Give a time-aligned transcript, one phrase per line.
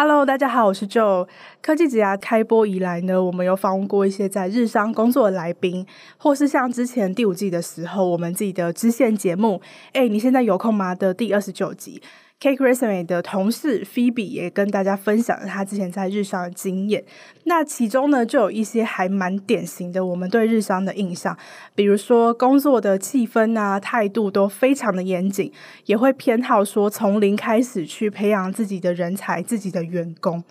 [0.00, 1.26] Hello，大家好，我是 Joe。
[1.60, 5.84] 科技职涯开播以来呢，我们有访问过一些在日商工作的来宾，
[6.18, 9.60] 或是像之前第五季的时候，我们自己的支线节目，
[9.92, 10.94] 哎，你现在有空吗？
[10.94, 12.00] 的第二十九集。
[12.40, 17.04] CakeResume 的同事 Phoebe 也跟大家分享了他之前在日商的经验。
[17.44, 21.36] 那其中呢，就有一些还蛮典型的我们对日商的印象，
[21.74, 25.52] 比如说工作的气氛啊、态度都非常的严谨，
[25.86, 30.44] 也会偏好说从零开始去培养自己的人才、自己的员工。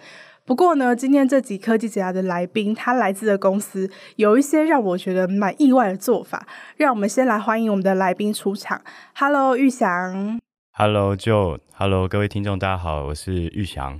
[0.43, 6.47] 不过呢，今天这集科技职涯的来宾，他来自的公司有一些让我觉得蛮意外的做法。
[6.75, 8.81] 让我们先来欢迎我们的来宾出场。
[9.13, 10.46] Hello，玉祥。
[10.79, 13.99] Hello，Joe，Hello，各位听众，大家好，我是玉祥。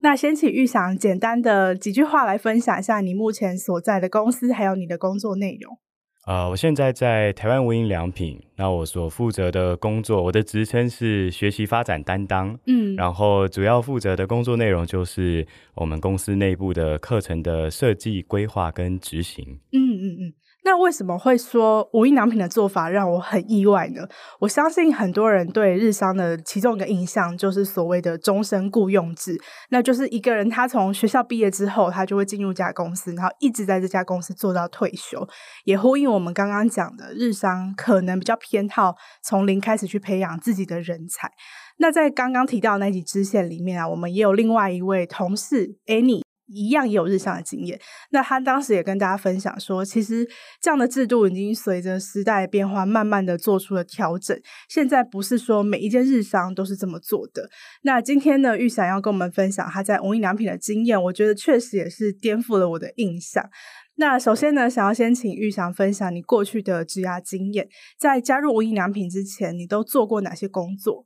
[0.00, 5.78] 那先请玉祥简单的几句话来分享一下你目前所在的公司，还有你的工作内容。
[6.26, 19.58] 呃，我现在在台湾无印良品，那我所负责的工作，我的职称是学习发展担当，嗯，然后主要负责的工作内容就是我们公司内部的课程的设计、规划跟执行。
[19.72, 20.34] 嗯嗯嗯。
[20.68, 24.06] 那为什么会说无印良品的做法让我很意外呢？
[24.38, 35.26] 我相信很多人对日商的其中一个印象就是所谓的终身雇佣制，那就是一个人他从学校毕业之后，他就会进入一家公司，然后一直在这家公司做到退休，
[35.64, 41.30] 也呼应我们刚刚讲的日商可能比较偏好从零开始去培养自己的人才。
[41.78, 46.27] 那在刚刚提到那几支线里面啊，我们也有另外一位同事 Annie。
[46.48, 47.78] 一样也有日商的经验，
[48.10, 50.26] 那他当时也跟大家分享说，其实
[50.60, 54.34] 这样的制度已经随着时代变化，慢慢的做出了调整。
[54.68, 57.50] 现在不是说每一件日商都是这么做的。
[57.82, 63.50] 那今天呢，玉祥要跟我们分享他在无印良品的经验，我觉得确实也是颠覆了我的印象。
[63.96, 71.04] 那首先呢，想要先请玉祥分享你过去的职涯经验，在加入无印良品之前，你都做过哪些工作？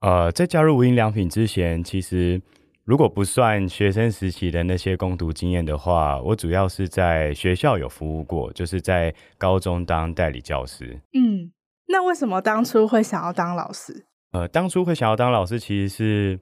[0.00, 2.40] 呃，在加入无印良品之前，其实。
[2.88, 10.98] 如果不算学生时期的那些攻读经验的话，我主要是在学校有服务过，就是在高中当代理教师。
[11.12, 11.52] 嗯，
[11.88, 14.06] 那为什么当初会想要当老师？
[14.32, 16.40] 呃，当初会想要当老师，其实是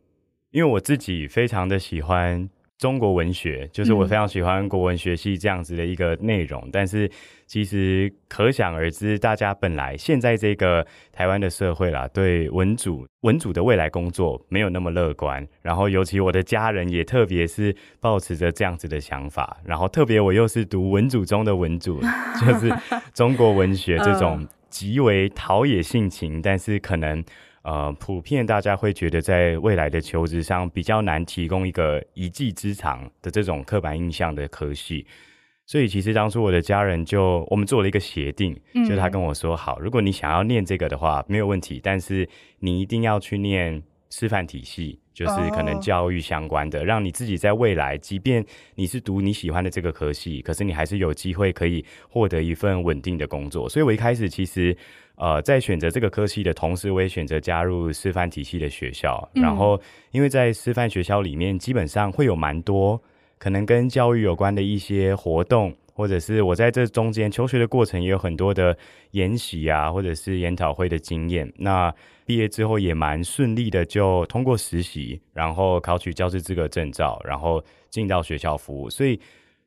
[0.52, 2.48] 因为我自己非常的喜欢。
[2.78, 7.10] 中国文学，就是我非常喜欢国文学系这样子的一个内容，嗯、但是
[7.46, 22.00] 其实可想而知，大家本来现在这个台湾的社会啦，对文主文主的未来工作没有那么乐观，然后尤其我的家人也特别是抱持着这样子的想法，然后特别我又是读文组中的文组，
[22.40, 22.70] 就是
[23.14, 27.24] 中国文学这种极为陶冶性情，但是可能。
[27.66, 35.04] 呃，普遍大家会觉得在未来的求职上比较难提供一个一技之长的这种刻板印象的科系，
[35.66, 42.28] 所以其实当初我的家人就我们做了一个协定，嗯、就他跟我说，好，如果你想要念这个的话，没有问题，但是
[42.60, 53.68] 你一定要去念师范体系，就是可能教育相关的，哦、让你自己在未来，即便你是读你喜欢的这个科系，可是你还是有机会可以获得一份稳定的工作。
[53.68, 54.76] 所以我一开始其实。
[55.16, 59.28] 呃，在选择这个科系的同时，我也选择加入师范体系的学校。
[59.34, 63.02] 嗯、然后，因为在师范学校里面，基本上会有蛮多
[63.38, 68.76] 可能跟教育有关的一些活动，或者是我在这中间求学的过程也有很多的
[69.12, 71.50] 研习啊，或者是研讨会的经验。
[71.56, 71.90] 那
[72.26, 78.90] 毕业之后也蛮顺利的，就通过实习，然后考取教师资格证照，然后进到学校服务。
[78.90, 79.18] 所以。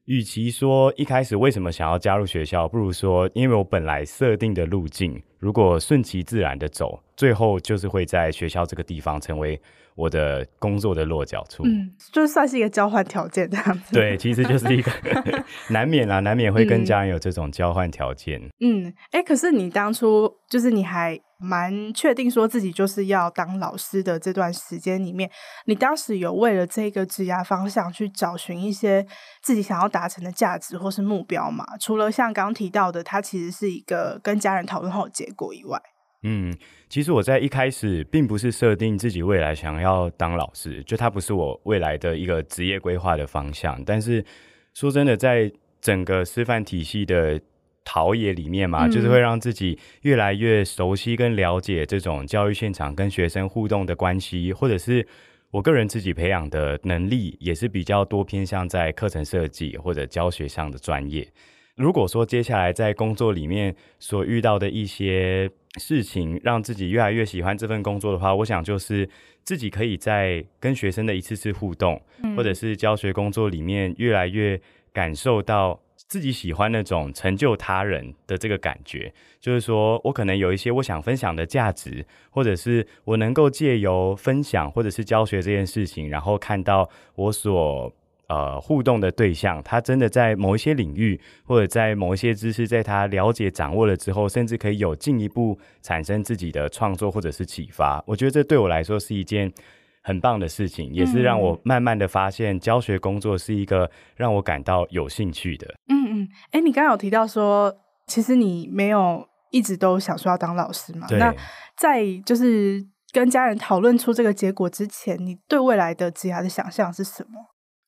[0.10, 9.62] 与其说一开始为什么想要加入学校，不如说因为我本来设定的路径，如果顺其自然的走，最后就是会在学校这个地方成为
[9.94, 11.62] 我的工作的落脚处。
[11.64, 13.94] 嗯，就算是一个交换条件这样子。
[13.94, 14.92] 对，其实就是一个
[15.70, 18.42] 难免啊，难免会跟家人有这种交换条件。
[18.62, 21.20] 嗯，哎、欸，可是你当初就是你还。
[21.40, 25.30] 蛮确定说自己就是要当老师的这段时间里面，
[25.66, 29.06] 你当时有为了这个职涯方向去找寻一些
[29.42, 31.66] 自己想要达成的价值或是目标吗？
[31.80, 35.82] 除了像刚刚提到的，它其实是一个跟家人讨论后的结果以外，
[36.24, 36.54] 嗯，
[36.90, 43.82] 其实我在一开始并不是设定自己未来想要当老师，就它不是我未来的一个职业规划的方向。
[43.86, 44.26] 但是
[44.74, 45.50] 说真的，在
[45.80, 47.40] 整个师范体系的
[47.84, 55.08] 陶冶里面嘛，就是会让自己越来越熟悉跟了解这种教育现场跟学生互动的关系，或者是
[55.50, 61.28] 我个人自己培养的能力，也是比较多偏向在课程设计或者教学上的专业。
[61.76, 65.50] 如果说接下来在工作里面所遇到的一些
[65.80, 69.10] 事情，让自己越来越喜欢这份工作的话，我想就是
[69.44, 72.00] 自己可以在跟学生的一次次互动，
[72.36, 74.62] 或者是教学工作里面越来越
[74.94, 75.80] 感受到。
[76.10, 87.94] 自己喜欢那种成就他人的这个感觉，就是说我可能有一些我想分享的价值，或者是我能够借由分享或者是教学这件事情，然后看到我所
[88.28, 98.04] 呃互动的对象，他真的在某一些领域或者在某一些知识，在他了解掌握了之后，甚至可以有进一步产生自己的创作或者是启发。
[98.08, 99.54] 我觉得这对我来说是一件。
[100.02, 105.76] 很棒的事情，也是让我慢慢的发现教学工作是一个让我感到有兴趣的。
[106.22, 107.74] 嗯，哎、欸，你刚刚有提到说，
[108.08, 111.08] 其实你没有一直都想说要当老师嘛？
[111.12, 111.34] 那
[111.78, 117.40] 在就是跟家人讨论出这个结果之前，你对未来的职涯的想象是什么？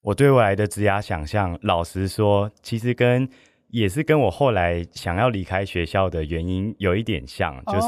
[0.04, 3.30] 我对未来的职涯想象，老实说，其实跟
[3.70, 7.88] 也是跟我后来想要离开学校的原因有一点像，就是。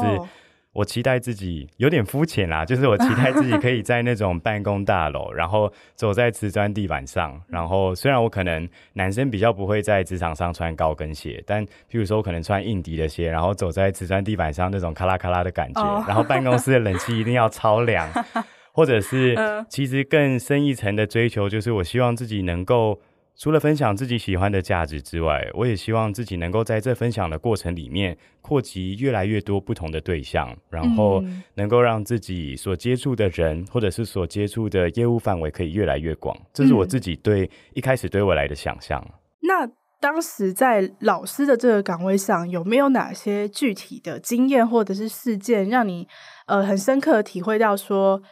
[0.74, 18.08] 哦我期待自己有点肤浅啦， 就是我期待自己可以在那种办公大楼，然后走在瓷砖地板上， 然后虽然我可能男生比较不会在职场上穿高跟鞋，但譬如说我可能穿硬底的鞋，然后走在瓷砖地板上那种咔啦咔啦的感觉，然后办公室的冷气一定要超凉，
[18.74, 19.36] 或者是
[19.68, 23.00] 其实更深一层的追求，就是我希望自己能够。
[23.36, 31.22] 除了分享自己喜欢的价值之外，我也希望自己能够在这分享的过程里面扩及越来越多不同的对象，然后
[31.54, 36.36] 能够让自己所接触的人或者是所接触的业务范围可以越来越广。
[36.52, 39.04] 这是我自己对一开始对未来的想象。
[39.04, 39.18] 嗯。
[39.42, 39.68] 那
[40.00, 46.06] 当时在老师的这个岗位上，有没有哪些具体的经验或者是事件，让你
[46.46, 48.22] 呃很深刻的体会到说，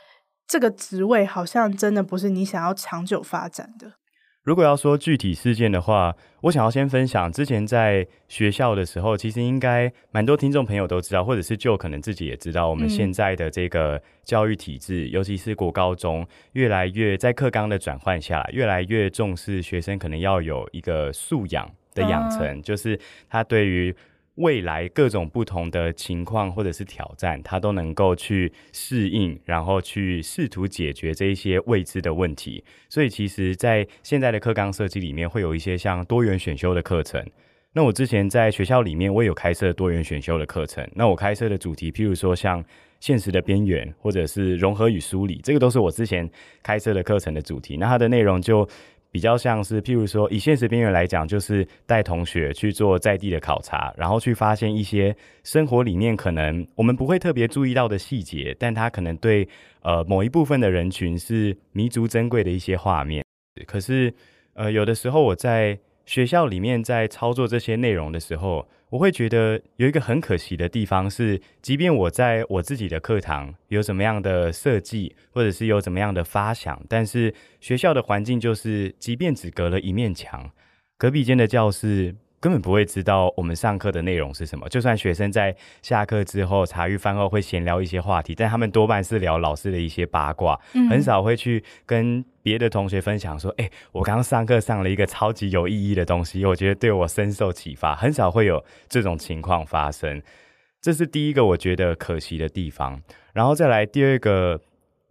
[0.47, 3.95] 这个职位好像真的不是你想要长久发展的？
[4.45, 22.99] 如果要说具体事件的话，我想要先分享之前在学校的时候，其实应该蛮多听众朋友都知道，或者是就可能自己也知道，我们现在的这个教育体制，嗯、尤其是国高中，越来越在课纲的转换下，越来越重视学生可能要有一个素养的养成，啊、就是
[23.29, 23.95] 他对于。
[24.37, 32.65] 未来各种不同的情况或者是挑战，他都能够去适应，然后去试图解决这一些未知的问题。
[32.89, 37.23] 所以，其实，在现在的课纲设计里面，会有一些像多元选修的课程。
[37.75, 40.87] 那我之前在学校里面，我也有开设多元选修的课程。
[40.95, 42.65] 那我开设的主题，譬如说像
[43.01, 46.29] 现实的边缘，或者是融合与梳理，这个都是我之前
[46.63, 47.77] 开设的课程的主题。
[47.77, 48.67] 那它的内容就。
[49.13, 55.15] 比较像是，譬如说，以现实边缘来讲，就是带同学去做在地的考察，然后去发现一些
[55.45, 59.47] 生活里面可能我们不会特别注意到的细节，但它可能对
[59.83, 63.23] 呃某一部分的人群是弥足珍贵的一些画面。
[63.67, 64.13] 可是，
[64.55, 80.51] 呃，有的时候我在学校里面在操作这些内容的时候，我会觉得有一个很可惜的地方是，即便我在我自己的课堂有怎么样的设计，或者是有怎么样的发想，但是学校的环境就是，即便只隔了一面墙，
[80.99, 82.15] 隔壁间的教室。
[82.43, 84.69] 根本不会知道我们上课的内容是什么。
[84.69, 100.21] 就算学生在下课之后茶余饭后会闲聊一些话题，但他们多半是聊老师的一些八卦，嗯、很少会去跟别的同学分享说：“哎、欸，我刚刚上课上了一个超级有意义的东西，我觉得对我深受启发。”很少会有这种情况发生。
[100.81, 103.01] 这是第一个我觉得可惜的地方。
[103.33, 104.61] 然后再来第二个，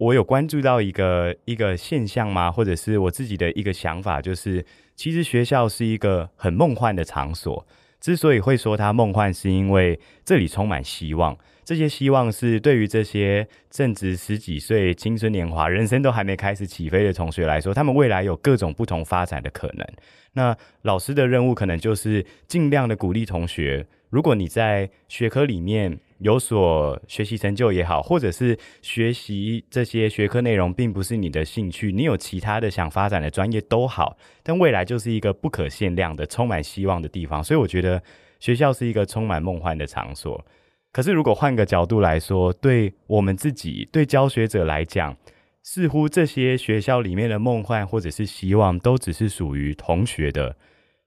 [0.02, 2.52] 我有关注到一个一个现象吗？
[2.52, 4.66] 或者是我自己的一个想法，就是。
[4.94, 7.66] 其实学校是一个很梦幻的场所。
[8.00, 11.36] 之所以会说它梦幻，是因为这里充满希望。
[11.64, 19.88] 这些希望是对于这些正值十几岁、青春年华、人生都还没开始起飞的同学来说，他们未来有各种不同发展的可能。
[20.34, 23.88] 那老师的任务可能就是尽量的鼓励同学。
[24.10, 37.44] 如果你在学科里面，有所学习成就也好，或者是学习这些学科内容并不是你的兴趣，你有其他的想发展的专业都好，但未来就是一个不可限量的、充满希望的地方。
[37.44, 38.02] 所以我觉得
[38.40, 40.46] 学校是一个充满梦幻的场所。
[40.92, 45.16] 可是如果换个角度来说，对我们自己、对教学者来讲，
[45.64, 50.56] 似乎这些学校里面的梦幻或者是希望，都只是属于同学的。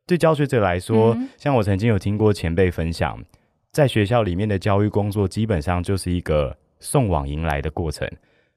[0.06, 3.22] 对教学者来说，嗯、像我曾经有听过前辈分享。
[3.74, 8.08] 在学校里面的教育工作，基本上就是一个送往迎来的过程。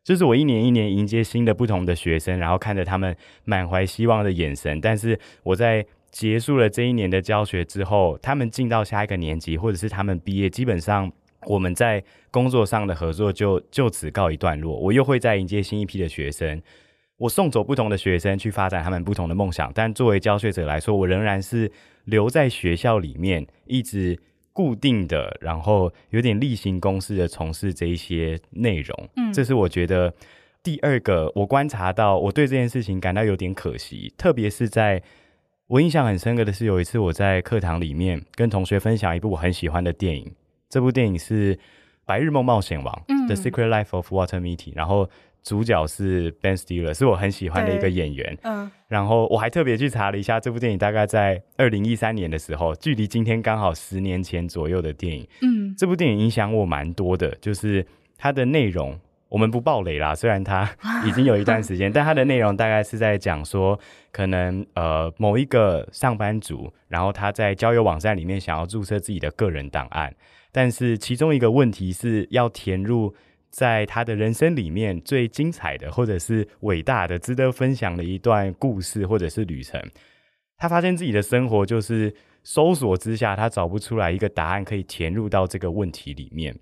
[0.03, 4.79] 就是我一年一年迎接新的不同的学生，然后看着他们满怀希望的眼神。
[4.79, 11.11] 但是我在结束了这一年的教学之后，他们进到下一个年级，或者是他们毕业，基本上
[11.47, 14.77] 我们在工作上的合作就就此告一段落。
[14.77, 16.61] 我又会再迎接新一批的学生，
[17.17, 19.71] 我送走不同的学生去发展他们不同的梦想。
[19.73, 21.71] 但作为教学者来说，我仍然是
[22.05, 24.17] 留在学校里面，一直
[24.57, 29.09] 固定的，然后有点例行公事的从事这一些内容。
[29.15, 30.11] 嗯，这是我觉得
[30.63, 35.03] 第二个我观察到，我对这件事情感到有点可惜，特别是在。
[35.67, 40.33] 我印象很深刻的是，有一次我在课堂里面跟同学分享一部我很喜欢的电影，
[40.69, 41.55] 这部电影是
[42.05, 45.09] 《白日梦冒险王》嗯，《The Secret Life of Walter Mitty》，然后
[45.47, 48.37] 主角是 Ben Stiller，是我很喜欢的一个演员。
[48.43, 55.25] 嗯，然后我还特别去查了一下，这部电影大概在二零一三年的时候，距离今天刚好十年前左右的电影。
[55.41, 57.85] 嗯，这部电影影响我蛮多的，就是
[58.17, 58.99] 它的内容。
[59.29, 60.69] 我们不爆雷啦，虽然它
[61.05, 63.77] 已经有一段时间， 但它的内容大概是在讲说，
[64.11, 70.15] 可能呃某一个上班族，然后他在交友网站里面想要注册自己的个人档案，
[70.53, 73.13] 但是其中一个问题是要填入
[73.57, 79.81] 在他的人生里面最精彩的，或者是伟大的、值得分享的一段故事或者是旅程。
[80.57, 86.55] 他发现自己的生活就是搜索之下，他找不出来一个答案可以填入到这个问题里面。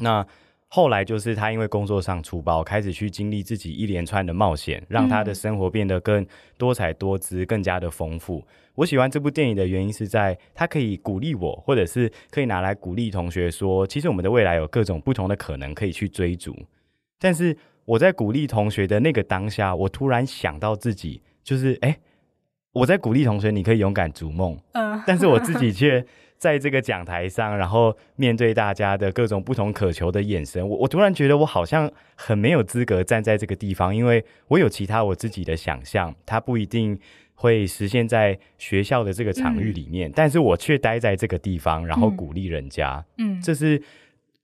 [0.00, 0.24] 那
[0.70, 6.26] 后来就是他因为工作上出包，开始去经历自己一连串的冒险，让他的生活变得更
[6.58, 8.46] 多彩多姿，更加的丰富。
[8.74, 16.54] 我喜欢这部电影的原因是在他可以鼓励我，或者是可以拿来鼓励同学说，其实我们的未来有各种不同的可能可以去追逐。
[17.18, 17.56] 但是
[17.86, 21.98] 我在鼓励同学的那个当下，我突然想到自己，就是哎，
[22.72, 26.04] 我在鼓励同学，你可以勇敢逐梦，嗯，但是我自己却。
[26.38, 36.96] 在这个讲台上，然后面对大家的各种不同渴求的眼神，我我突然觉得我好像很没有资格站在这个地方，因为我有其他我自己的想象，它不一定
[37.34, 43.82] 会实现在学校的这个场域里面，嗯、但是我却待在这个地方，然后鼓励人家，嗯，这是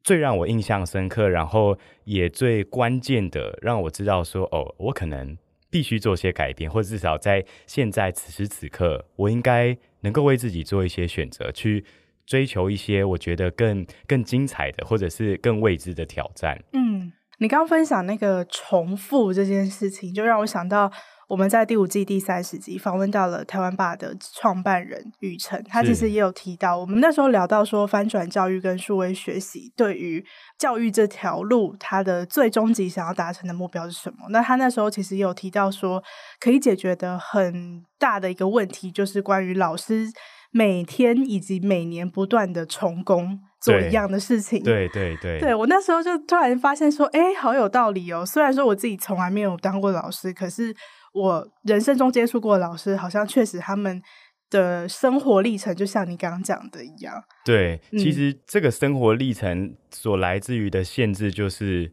[0.02, 5.38] 最让我印象深刻，然后也最关键的，让我知道说，哦，我可能
[5.70, 9.78] 必须做些改变，或者至少在现在此时此刻，我应该。
[10.04, 11.84] 能够为自己做一些选择，去
[12.24, 16.62] 追求一些我觉得更更精彩的，或者是更未知的挑战。
[16.72, 20.92] 嗯，你刚刚分享那个重复这件事情，就让我想到
[21.28, 30.24] 我们在第五季第三十集访问到了台湾爸的创办人雨辰，他其实也有提到，我们那时候聊到说翻转教育跟数位学习对于
[30.58, 34.26] 教育这条路，它的最终极想要达成的目标是什么？
[34.30, 36.02] 那他那时候其实也有提到说，
[36.38, 40.06] 可以解决的很大的一个问题，就是关于老师
[40.50, 44.62] 每天以及每年不断的重工做一样的事情。
[44.62, 48.24] 对对对，对， 对我那时候就突然发现说，哎，好有道理哦。
[48.24, 50.74] 虽然说我自己从来没有当过老师，可是
[51.14, 54.02] 我人生中接触过的老师，好像确实他们
[54.50, 57.14] 的生活历程，就像你刚刚讲的一样。
[57.44, 61.90] 对，其实这个生活历程所来自于的限制就是。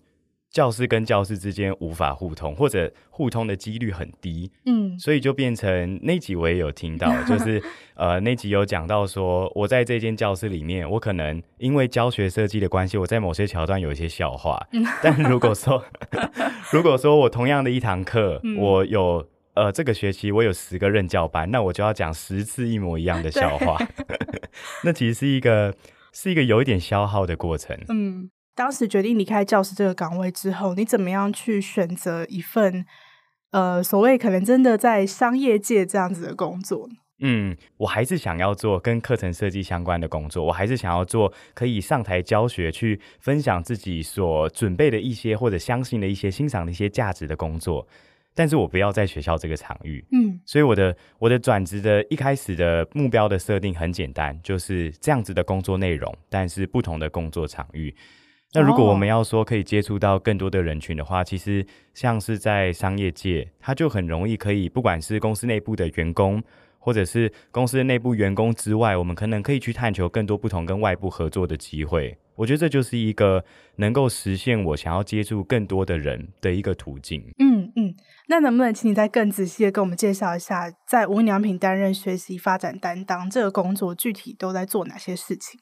[0.52, 7.64] 教师跟教师之间无法互通，或者互通的几率很低，嗯，所以就变成那集我也有听到，就是
[7.96, 15.82] 呃那集有讲到说，我在这间教室里面，我可能因为教学设计的关系，我在某些桥段有一些笑话，嗯、但如果说
[16.74, 23.78] 如果说我同样的一堂课，嗯、我有呃这个学期我有十个任教班，那我就要讲十次一模一样的笑话，
[24.84, 25.76] 那其实是一个
[26.14, 28.30] 是一个有一点消耗的过程，嗯。
[28.54, 32.86] 当时决定离开教师这个岗位之后，你怎么样去选择一份
[33.52, 36.96] 呃所谓可能真的在商业界这样子的工作呢？
[37.22, 47.88] 嗯，我还是想要做跟课程设计相关的工作，我还是想要做可以上台教学、去分享自己所准备的一些或者相信的一些、欣赏的一些价值的工作。
[48.34, 50.04] 但是我不要在学校这个场域。
[50.12, 57.94] 嗯，所以我的我的转职的一开始的目标的设定很简单，就是这样子的工作内容，但是不同的工作场域。
[58.54, 66.44] 那如果我们要说可以接触到更多的人群的话，其实像是在商业界，它就很容易可以，不管是公司内部的员工，
[66.82, 72.18] 或者是公司内部员工之外，我们可能可以去探求更多不同跟外部合作的机会。
[72.36, 73.46] 我觉得这就是一个
[73.76, 77.24] 能够实现我想要接触更多的人的一个途径。
[77.38, 77.96] 嗯嗯，
[78.30, 85.60] 那能不能请你再更仔细的跟我们介绍一下，在无印良品担任学习发展担当这个工作，具体都在做哪些事情？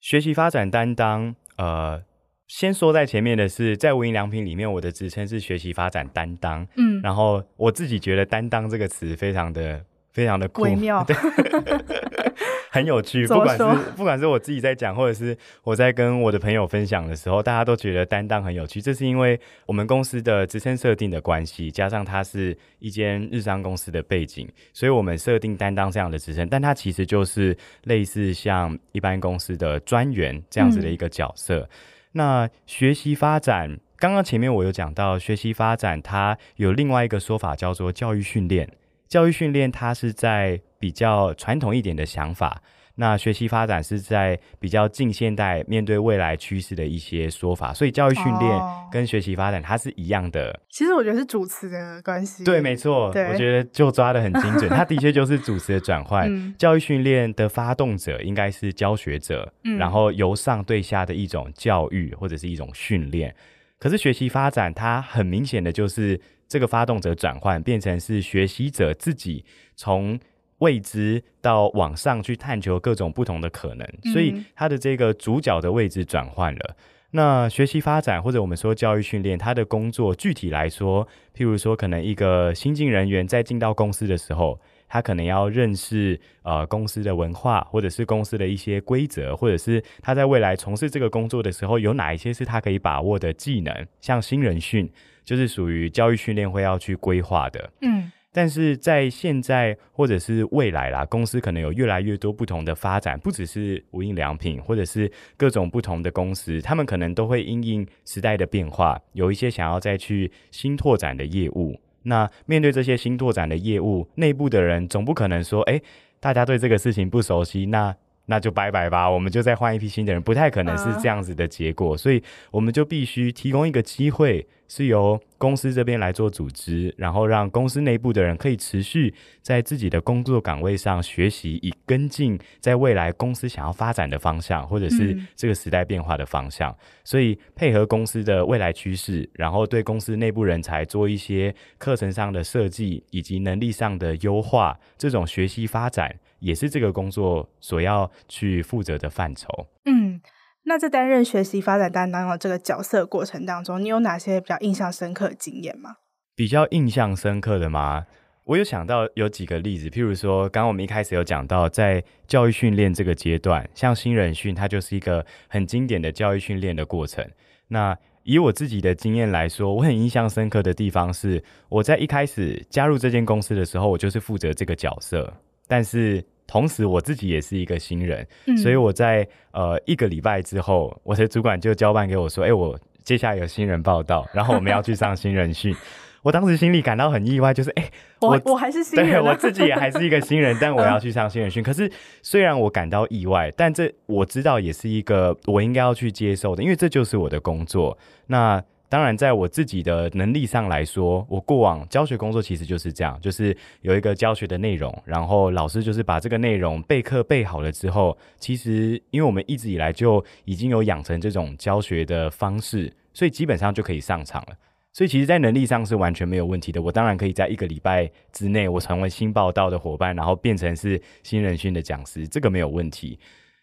[0.00, 2.04] 学习发展担当，呃。
[2.46, 6.64] 先说在前面的是，在无印良品里面，我的职称是学习发展担当。
[6.76, 9.82] 嗯，然后我自己觉得“担当”这个词非常的、
[10.14, 11.04] 非常的酷，微妙。
[11.04, 11.14] 对
[12.70, 13.26] 很有趣。
[13.26, 13.64] 不管是
[13.96, 18.80] 不管是我自己在讲，或者是我在跟我的朋友分享的时候，大家都觉得担当很有趣。
[18.80, 31.58] 这是因为我们公司的职称设定的关系，加上它是一间日商公司的背景，所以我们设定担当这样的职称，但它其实就是类似像一般公司的专员这样子的一个角色。
[31.60, 31.68] 嗯、
[32.12, 33.78] 那学习发展。
[33.96, 38.68] 刚刚前面我有讲到学习发展，它有另外一个说法叫做教育训练。
[39.14, 42.60] 教育训练它是在比较传统一点的想法。
[42.96, 50.50] 那学习发展是在比较近现代面对未来趋势的一些说法，所以教育训练跟学习发展它是一样的。
[50.50, 52.42] 哦、其实我觉得是主词的关系。
[52.42, 54.68] 对，没错，我觉得就抓的很精准。
[54.68, 56.26] 它的确就是主词的转换。
[56.34, 63.32] 嗯、教育训练的发动者应该是教学者，嗯、然后由上对下的一种教育或者是一种训练。
[63.78, 66.20] 可是学习发展，它很明显的就是
[66.54, 69.44] 这个发动者转换变成是学习者自己
[69.74, 70.16] 从
[70.58, 76.76] 未知到往上去探求各种不同的可能，所以他的这个主角的位置转换了。
[77.10, 81.04] 那学习发展或者我们说教育训练，他的工作具体来说，
[81.36, 84.60] 譬如说可能一个新进人员在进到公司的时候。
[84.86, 93.86] 他可能要认识呃公司的文化，或者是公司的一些规则，或者是他在未来从事这个工作的时候，有哪一些是他可以把握的技能。
[94.00, 94.88] 像新人训
[95.24, 97.70] 就是属于教育训练会要去规划的。
[97.80, 111.80] 嗯，但是在现在或者是未来啦，公司可能有越来越多不同的发展，不只是无印良品，或者是各种不同的公司，他们可能都会因应时代的变化，有一些想要再去新拓展的业务。
[112.02, 115.80] 那面对这些新拓展的业务，内部的人总不可能说，哎，
[116.20, 124.46] 大家对这个事情不熟悉，那那就拜拜吧，我们就再换一批新的人，不太可能是这样子的结果，所以我们就必须提供一个机会。
[124.66, 136.72] 是由公司这边来做组织，然后让公司内部的人可以持续在自己的工作岗位上学习，以跟进在未来公司想要发展的方向，或者是这个时代变化的方向。
[136.72, 149.48] 嗯、所以配合公司的未来趋势，然后对公司内部人才做一些课程上的设计，以及能力上的优化，这种学习发展也是这个工作所要去负责的范畴。
[149.84, 150.20] 嗯。
[150.66, 155.96] 那在担任学习发展担当的这个角色过程当中，你有哪些比较印象深刻的经验吗？
[156.34, 158.06] 比较印象深刻的吗？
[158.44, 167.22] 我有想到有几个例子，譬如说，刚刚我们一开始有讲到，在教育训练这个阶段，像新人训，它就是一个很经典的教育训练的过程。
[167.68, 175.30] 那以我自己的经验来说，我很印象深刻的地方是，我在一开始加入这间公司的时候，我就是负责这个角色，
[175.68, 176.24] 但是。
[176.46, 185.74] 同时，我自己也是一个新人，嗯、所以我在呃一个礼拜之后，我的主管就交办给我说：“哎、欸，我接下来有新人报到，然后我们要去上新人训。”
[186.22, 191.62] 我当时心里感到很意外，就是哎、欸，我我，我还是新人，对，我自己也还是一个新人，但我要去上新人训。
[191.64, 191.90] 可是
[192.22, 197.98] 虽然我感到意外，但这我知道也是一个我应该要去接受的，因为这就是我的工作。
[198.26, 198.62] 那。
[198.94, 214.54] 当然，在我自己的能力上来说，我过往教学工作其实就是这样，就是有一个教学的内容，然后老师就是把这个内容备课备好了之后，其实因为我们一直以来就已经有养成这种教学的方式，所以基本上就可以上场了。
[214.92, 216.80] 所以其实，在能力上是完全没有问题的。
[216.80, 223.18] 我当然可以在一个礼拜之内，我成为新报道的伙伴，然后变成是新人训的讲师，这个没有问题。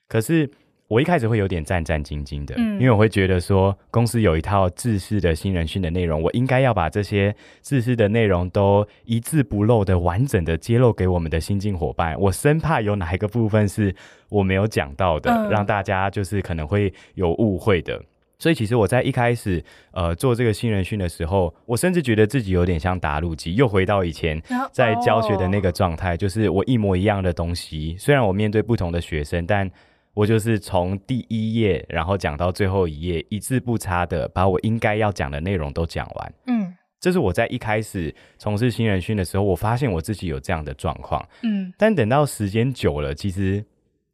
[0.10, 0.52] 可是。
[0.92, 12.20] 我一开始会有点战战兢兢的，嗯，因为我会觉得说，公司有一套制式的新人训的内容，我应该要把这些制式的内容都一字不漏的完整的揭露给我们的新进伙伴。
[12.20, 13.96] 我生怕有哪一个部分是
[14.28, 17.98] 我没有讲到的，嗯，让大家就是可能会有误会的。
[18.38, 24.42] 所以其实我在一开始呃做这个新人训的时候，我甚至觉得自己有点像打路机，又回到以前
[24.74, 29.72] 在教学的那个状态，就是我一模一样的东西，虽然我面对不同的学生，但。
[30.14, 36.34] 我就是从第一页，然后讲到最后一页，一字不差的把我应该要讲的内容都讲完。
[36.48, 41.26] 嗯，这是我在一开始从事新人训的时候，我发现我自己有这样的状况。
[41.44, 43.64] 嗯，但等到时间久了，其实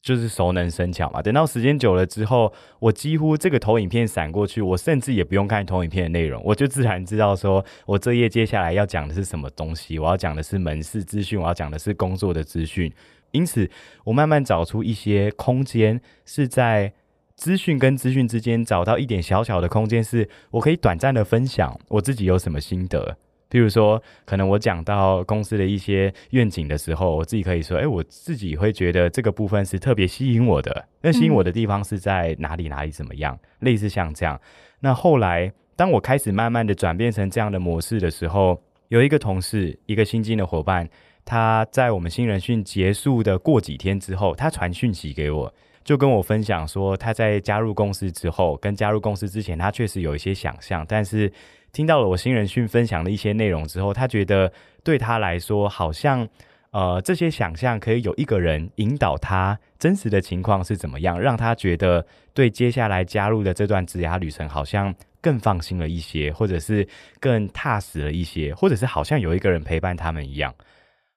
[0.01, 1.19] 就是熟能生巧嘛。
[1.21, 9.97] 等到时间久了之后，我几乎这个投影片闪过去，我甚至也不用看投影片的内容，我就自然知道说我这页接下来要讲的是什么东西。
[9.97, 12.93] 我要讲的是门市资讯，我要讲的是工作的资讯。
[13.31, 13.69] 因此，
[14.05, 16.93] 我慢慢找出一些空间，是在
[17.35, 23.17] 资讯跟资讯之间找到一点小小的空间，是我可以短暂的分享我自己有什么心得。
[23.49, 30.87] 譬如说，可能我讲到公司的一些愿景的时候，我自己可以说：“哎，我自己会觉得这个部分是特别吸引我的。
[31.01, 32.67] 那吸引我的地方是在哪里？
[32.67, 33.39] 哪里怎么样？
[33.59, 34.37] 类似像这样。
[34.81, 40.89] 那后来，当我开始慢慢的转变成这样的模式的时候，有一个同事，一个新进的伙伴。
[41.27, 51.29] 他在我们新人训结束的过几天之后，他传讯息给我，就跟我分享说，他在加入公司之后，跟加入公司之前，他确实有一些想象，但是
[51.73, 54.49] 听到了我新人训分享的一些内容之后，他觉得
[54.85, 56.25] 对他来说，好像
[56.71, 64.95] 呃这些想象可以有一个人引导他真实的情况是怎么样，让他觉得对接下来加入的这段职涯旅程好像。
[65.19, 66.87] 更放心了一些，或者是
[67.19, 70.53] 更踏实了一些，或者是好像有一个人陪伴他们一样。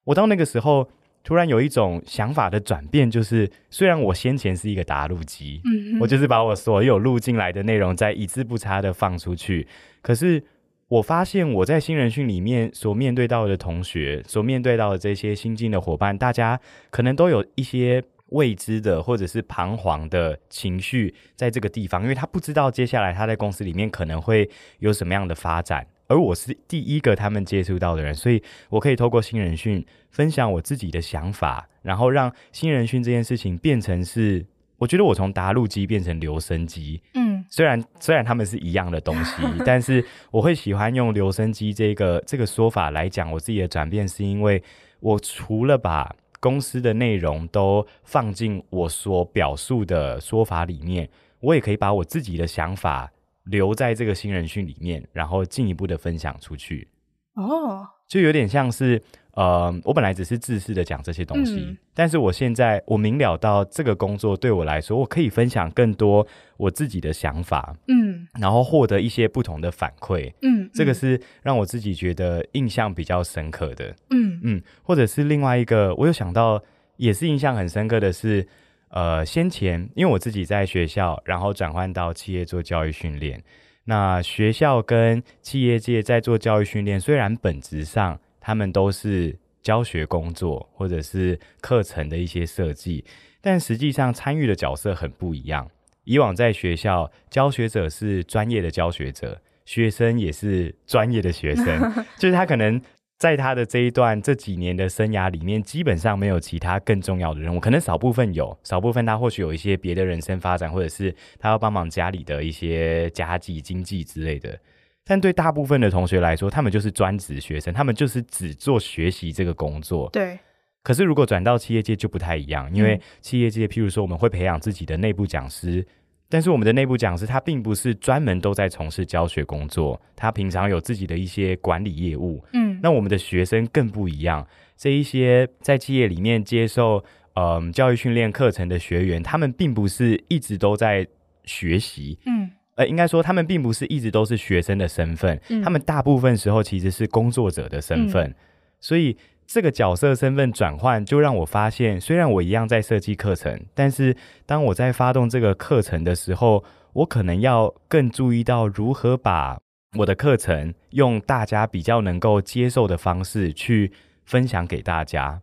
[0.05, 0.89] 我到那个时候，
[1.23, 9.67] 突然有一种想法的转变，就是虽然我先前是一个打录机，嗯，我就是把我所有录进来的内容再一字不差的放出去，
[10.03, 10.43] 可是
[10.89, 16.61] 我发现我在新人训里面所面对到的同学，所面对到的这些新进的伙伴，大家
[16.91, 18.03] 可能都有一些。
[18.31, 34.45] 未知的或者是彷徨的情绪，在这个地方，因为他不知道接下来他在公司里面可能会有什么样的发展，而我是第一个他们接触到的人，所以我可以透过新人训分享我自己的想法，然后让新人训这件事情变成是，
[34.77, 44.61] 我觉得我从打录机变成留声机，嗯，虽然虽然他们是一样的东西，但是我会喜欢用留声机这个这个说法来讲我自己的转变，是因为
[44.99, 53.13] 我除了把公司的内容都放进我所表述的说法里面，我也可以把我自己的想法
[53.45, 56.89] 留在这个新人训里面，然后进一步的分享出去。
[57.35, 59.03] 哦，就有点像是。
[59.35, 66.27] 呃，我本来只是自私的讲这些东西，嗯，但是我现在我明了到这个工作对我来说，我可以分享更多
[66.57, 74.41] 我自己的想法，嗯，然后获得一些不同的反馈，嗯，这个是让我自己觉得印象比较深刻的，嗯。
[74.43, 76.61] 嗯，或者是另外一个，我有想到
[76.97, 78.47] 也是印象很深刻的是，
[78.91, 83.43] 呃，先前因为我自己在学校，然后转换到企业做教育训练，
[83.85, 88.21] 那学校跟企业界在做教育训练，虽然本质上。
[88.43, 93.05] 他们都是教学工作或者是课程的一些设计，
[93.43, 95.71] 但实际上参与的角色很不一样。
[96.05, 102.81] 以往在学校，教学者是专业的教学者，学生也是专业的学生， 就是他可能
[103.21, 114.59] 在他的这一段这几年的生涯里面，基本上没有其他更重要的任务，可能少部分有，少部分他或许有一些别的人生发展，或者是他要帮忙家里的一些家计、经济之类的。
[115.05, 120.09] 但对大部分的同学来说，他们就是专职学生，他们就是只做学习这个工作。
[120.11, 120.39] 对。
[120.83, 125.87] 可是如果转到企业界就不太一样，因为企业界，譬如说我们会培养自己的内部讲师，
[126.31, 132.43] 但是我们的内部讲师他并不是专门都在从事教学工作，他平常有自己的一些管理业务。
[132.55, 132.79] 嗯。
[132.83, 141.07] 那我们的学生更不一样，这一些在企业里面接受嗯、呃、教育训练课程的学员，他们并不是一直都在
[141.45, 142.19] 学习。
[142.25, 142.51] 嗯。
[142.77, 148.35] 呃，应该说，他们并不是一直都是学生的身份，嗯，他们大部分时候其实是工作者的身份，嗯，
[148.79, 149.15] 所以
[149.53, 159.59] 这个角色身份转换，就让我发现，虽然我一样在设计课程，但是当我在发动这个课程的时候，我可能要更注意到如何把
[159.99, 163.91] 我的课程用大家比较能够接受的方式去
[164.25, 165.41] 分享给大家。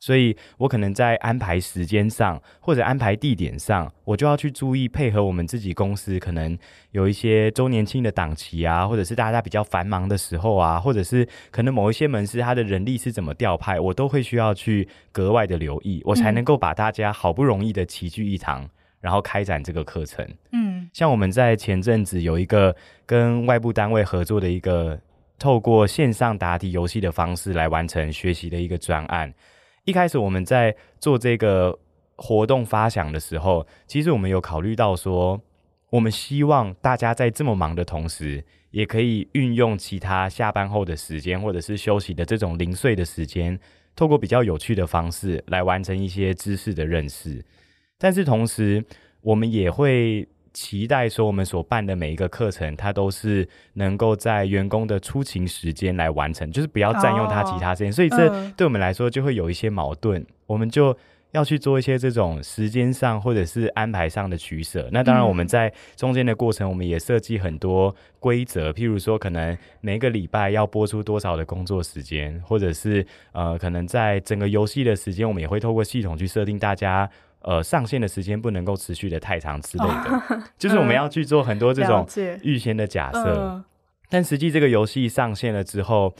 [0.00, 6.56] 所以我可能在安排时间上，或者安排地点上，我就要去注意配合我们自己公司可能
[6.92, 18.68] 有一些周年庆的档期啊，或者是大家比较繁忙的时候啊，或者是可能某一些门市它的人力是怎么调派，我都会需要去格外的留意，我才能够把大家好不容易的齐聚一堂，
[19.00, 20.24] 然后开展这个课程。
[20.52, 24.96] 嗯，像我们在前阵子有一个跟外部单位合作的一个
[25.40, 29.34] 透过线上答题游戏的方式来完成学习的一个专案。
[29.88, 31.78] 一开始我们在做这个
[32.16, 35.40] 活动发想的时候，其实我们有考虑到说，
[35.88, 43.58] 我们希望大家在这么忙的同时，也可以运用其他下班后的时间，或者是休息的这种零碎的时间，
[43.96, 47.42] 透过比较有趣的方式来完成一些知识的认识。
[47.96, 48.84] 但是同时，
[49.22, 50.28] 我们也会。
[50.60, 57.86] 期待说，我们所办的每一个课程，它都是能够在员工的出勤时间来完成，就是不要占用他其他时间。
[57.86, 60.96] Oh, 所以这对我们来说就会有一些矛盾，uh, 我们就
[61.30, 64.88] 要去做一些这种时间上或者是安排上的取舍。
[64.90, 77.08] 那当然，我们在中间的过程，我们也设计很多规则，譬如说，可能每个礼拜要播出多少的工作时间，或者是呃，可能在整个游戏的时间，我们也会透过系统去设定大家。
[77.40, 82.06] 呃，上线的时间不能够持续的太长之类的，哦、 就是我们要去做很多这种
[82.42, 83.20] 预先的假设。
[83.20, 83.64] 呃、
[84.10, 86.12] 但实际这个游戏上线了之后，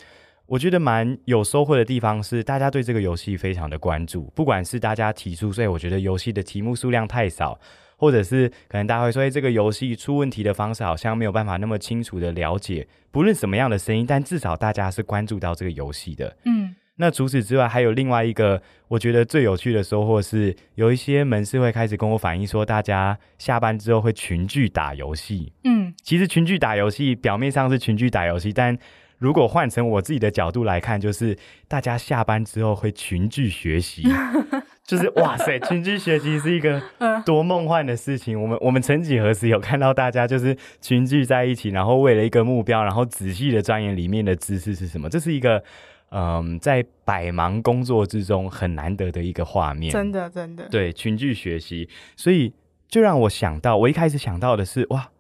[0.47, 4.33] 我觉得蛮有收获的地方是，大家对这个游戏非常的关注。
[4.35, 7.59] 不管是大家提出，所以我觉得游戏的题目数量太少，
[7.97, 12.87] 或者是可能大家会说，哎，这个游戏出问题的方式好像没有办法那么清楚的了解。
[13.11, 16.37] 不论什么样的声音，但至少大家是关注到这个游戏的。
[16.45, 16.77] 嗯。
[17.01, 25.53] 那除此之外，还有另外一个我觉得最有趣的收获是，有一些门市会开始跟我反映说，大家下班之后会群聚打游戏。
[25.65, 28.77] 嗯，其实群聚打游戏表面上是群聚打游戏，但
[29.19, 34.03] 如果换成我自己的角度来看，就是大家下班之后会群聚学习，
[34.87, 36.81] 就是哇塞，群聚学习是一个
[37.25, 38.41] 多梦幻的事情。
[38.41, 45.09] 我们我们曾几何时有看到大家就是群聚在一起，然后为了一个目标，然后仔细的钻研里面的知识是什么？
[45.09, 45.63] 这是一个
[46.11, 49.93] 嗯，在百忙工作之中很难得的一个画面。
[49.93, 52.53] 真的，真的，对，群聚学习，所以
[52.89, 55.11] 就让我想到，我一开始想到的是哇。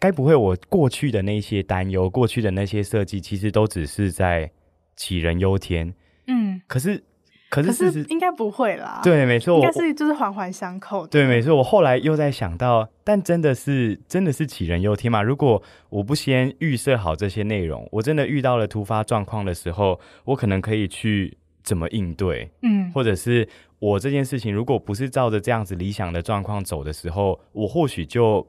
[0.00, 4.50] 该不会我过去的那些担忧，过去的那些设计，其实都只是在
[4.96, 5.94] 杞人忧天？
[6.26, 7.04] 嗯，可是，
[7.50, 9.00] 可是，可是应该不会啦。
[9.02, 11.08] 对，没错，应该是就是环环相扣的。
[11.08, 11.56] 对，没错。
[11.56, 15.22] 我后来又在想到，但真的是真的是杞人忧天嘛？
[15.22, 22.50] 如果我不先预设好这些内容，我真的遇到了突发状况的时候，我可能可以去怎么应对？
[22.62, 28.46] 嗯，或者是我这件事情如果不是照着这样子理想的状况走的时候，我或许就。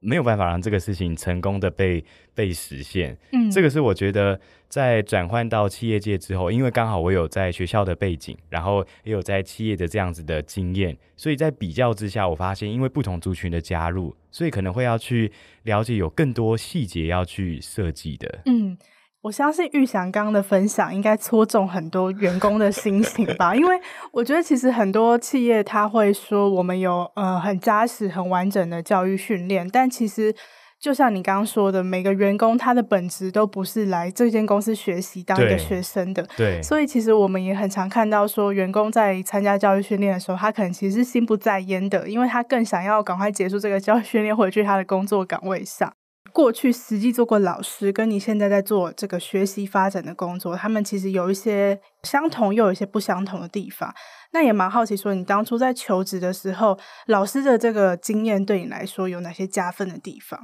[0.00, 15.32] 没有办法让这个事情成功的被被实现，嗯，这个是我觉得在转换到企业界之后，因为刚好我有在学校的背景，然后也有在企业的这样子的经验，所以在比较之下，我发现因为不同族群的加入，所以可能会要去
[15.64, 18.76] 了解有更多细节要去设计的，嗯。
[19.22, 23.78] 我相信玉祥刚刚的分享应该戳中很多员工的心情吧，因为
[24.12, 30.32] 我觉得其实很多企业他会说我们有呃很扎实、很完整的教育训练，但其实
[30.80, 45.92] 就像你刚刚说的，每个员工他的本质都不是来这间公司学习当一个学生的，对，对，所以其实我们也很常看到说，员工在参加教育训练的时候，他可能其实是心不在焉的，因为他更想要赶快结束这个教育训练，回去他的工作岗位上。
[46.38, 53.92] 过去实际做过老师，跟你现在在做这个学习发展的工作，他们其实有一些相同，又有一些不相同的地方。
[54.30, 60.38] 那也蛮好奇，说你当初在求职的时候，老师的这个经验对你来说有哪些加分的地方？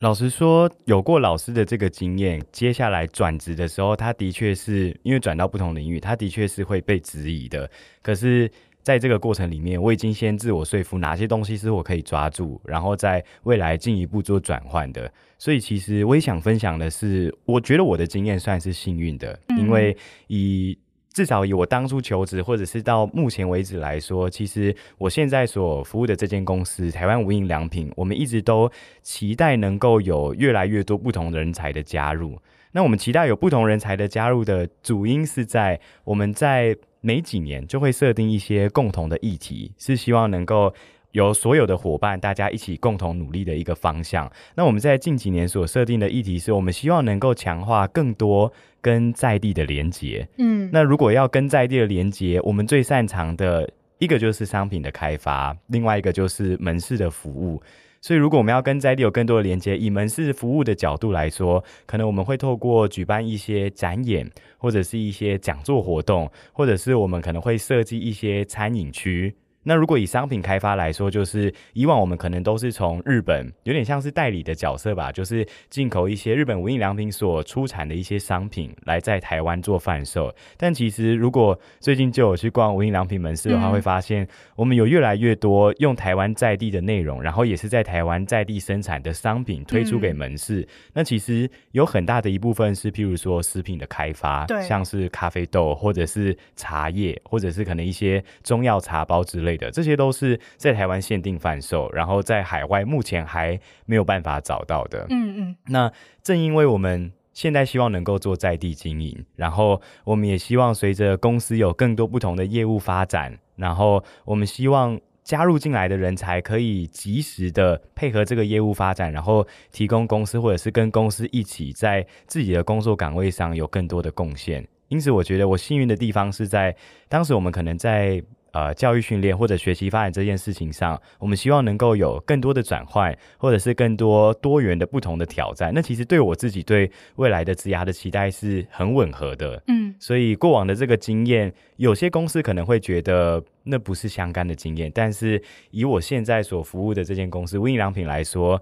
[0.00, 7.70] 老实说，有过老师的这个经验，接下来转职的时候，他的确是因为转到不同领域，他的确是会被质疑的。
[8.02, 8.50] 可是。
[8.82, 15.08] 在这个过程里面，我已经先自我说服哪些东西是我可以抓住，然后在未来进一步做转换的。
[15.38, 20.76] 所以，其实我也想分享的是，我觉得我的经验算是幸运的，嗯、因为以
[21.12, 28.68] 至少以我当初求职，或者是到目前为止来说，其实我现在所服务的这间公司台湾无印良品，我们一直都
[29.02, 32.36] 期待能够有越来越多不同人才的加入。
[32.72, 36.76] 那我们期待有不同人才的加入的主因是在我们在。
[37.02, 40.72] 每几年就会设定一些共同的议题，是希望能够
[41.10, 44.30] 有所有的伙伴大家一起共同努力的一个方向。
[44.54, 50.26] 那我们在近几年所设定的议题是，我们希望能够强化更多跟在地的连接。
[50.38, 57.60] 嗯，那如果要跟在地的连接，我们最擅长的一个就是商品的开发，另外一个就是门市的服务。
[58.02, 69.32] 所以，如果我们要跟在地有更多的连接，以门市服务的角度来说，可能我们会透过举办一些展演，或者是一些讲座活动，或者是我们可能会设计一些餐饮区。
[69.64, 80.34] 那如果以商品开发来说，就是以往我们可能都是从日本，有点像是代理的角色吧，就是进口一些日本无印良品所出产的一些商品来在台湾做贩售。
[80.56, 90.66] 但其实如果最近就有去逛无印良品门市的话，会发现我们有越来越多用台湾在地的内容，然后也是在台湾在地生产的商品推出给门市。
[90.92, 99.51] 那其实有很大的一部分是，譬如说食品的开发，对，像是咖啡豆或者是茶叶，或者是可能一些中药茶包之类。
[99.56, 105.06] 的这些都是在台湾限定贩售，然后在海外目前还没有办法找到的。
[105.10, 105.56] 嗯嗯。
[105.66, 124.66] 那正因为我们现在希望能够做在地经营，然后我们也希望随着公司有更多不同的业务发展，然后我们希望加入进来的人才可以及时的配合这个业务发展，然后提供公司或者是跟公司一起在自己的工作岗位上有更多的贡献。
[124.88, 126.76] 因此，我觉得我幸运的地方是在
[127.08, 128.22] 当时我们可能在。
[128.52, 135.72] 呃，教育训练或者学习发展这件事情上，我们希望能够有更多的转换，或者是更多多元的不同的挑战。
[135.74, 139.62] 那其实对我自己对未来的职涯的期待是很吻合的。
[139.68, 148.60] 嗯，所以过往的这个经验，有些公司可能会觉得那不是相干的经验，但是以我现在所服务的这间公司无印良品来说，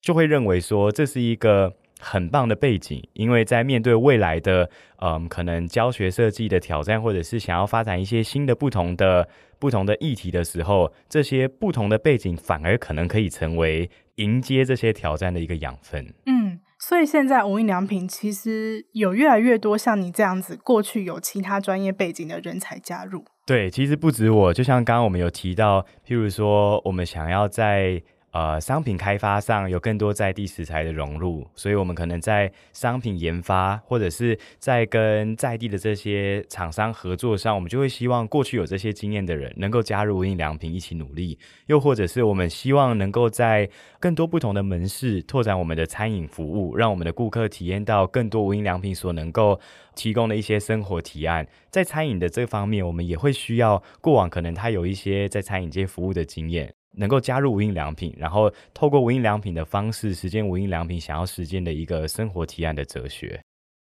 [0.00, 1.74] 就会认为说这是一个。
[2.02, 4.68] 很棒的背景，因为在面对未来的，
[5.00, 9.28] 嗯，可能教学设计的挑战，或者是想要发展一些新的、不同的、
[9.60, 16.12] 不同的议题的时候，这些不同的背景反而可能可以成为迎接这些挑战的一个养分。
[16.26, 16.58] 嗯。
[16.84, 23.24] 所以现在无印良品其实有越来越多像你这样子，过去有其他专业背景的人才加入。
[23.46, 28.02] 对，其实不止我，就像刚刚我们有提到，譬如说我们想要在。
[28.32, 43.68] 呃，商品开发上有更多在地食材的融入，所以我们可能在商品研发或者是在跟在地的这些厂商合作上，我们就会希望过去有这些经验的人能够加入无印良品一起努力，又或者是我们希望能够在
[44.00, 49.60] 更多不同的门市拓展我们的餐饮服务，让我们的顾客体验到更多无印良品所能够
[49.94, 51.46] 提供的一些生活提案。
[51.70, 56.72] 在餐饮的这方面，我们也会需要过往可能他有一些在餐饮界服务的经验。
[56.92, 63.40] 能够加入无印良品，然后透过无印良品的方式实践无印良品想要实践的一个生活提案的哲学。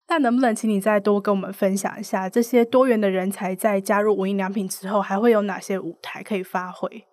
[0.09, 7.05] 那能不能请你再多跟我们分享一下，这些多元的人才在加入无印良品之后，还会有哪些舞台可以发挥？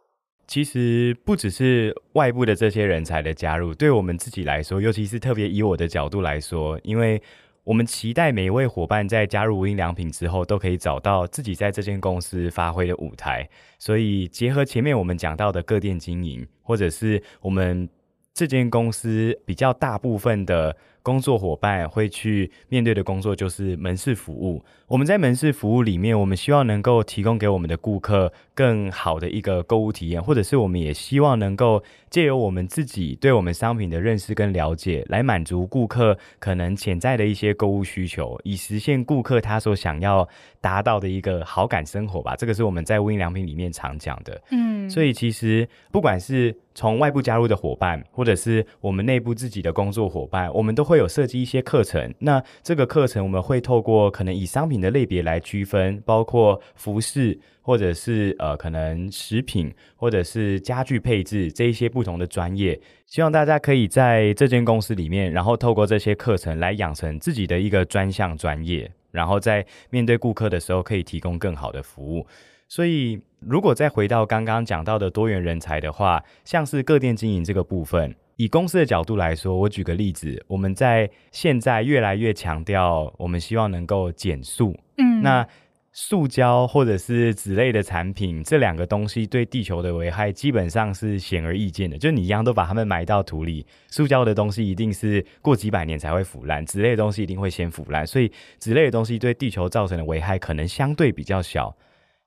[0.48, 7.22] 其实不只是外部的这些人才的加入，对我们自己来说，尤其是特别以我的角度来说，因为。
[7.70, 13.48] 我们期待每一位伙伴在加入无印良品之后，都可以找到自己在这间公司发挥的舞台。
[13.78, 17.88] 所以，结合前面我们讲到的各店经营，或者是我们
[18.34, 20.76] 这间公司比较大部分的。
[21.02, 24.64] 工作伙伴会去面对的工作就是门市服务。
[24.90, 40.28] 我们在门市服务里面，我们希望能够提供给我们的顾客更好的一个购物体验，或者是我们也希望能够借由我们自己对我们商品的认识跟了解，来满足顾客可能潜在的一些购物需求，以实现顾客他所想要
[40.60, 42.36] 达到的一个好感生活吧。
[42.36, 44.42] 这个是我们在无印良品里面常讲的。
[44.50, 52.12] 嗯，所以其实不管是从外部加入的伙伴，或者是我们内部自己的工作伙伴，我们都会有设计一些课程。
[52.18, 62.80] 那这个课程我们会透过可能以商品的类别来区分，包括服饰，或者是呃可能食品，或者是家具配置这一些不同的专业。
[63.06, 72.28] 希望大家可以在这间公司里面，然后透过这些课程来养成自己的一个专项专业，然后在面对顾客的时候可以提供更好的服务。
[72.68, 84.74] 所以，如果再回到刚刚讲到的多元人才的话，像是各店经营这个部分，以公司的角度来说，我举个例子，我们在现在越来越强调，我们希望能够减速。
[84.98, 85.46] 嗯，那
[85.92, 91.98] 塑胶或者是纸类的产品，这两个东西对地球的危害基本上是显而易见的。
[91.98, 101.76] 就你一样都把它们埋到土里，塑胶的东西一定是过几百年才会腐烂，纸类的东西一定会先腐烂，所以纸类的东西对地球造成的危害可能相对比较小。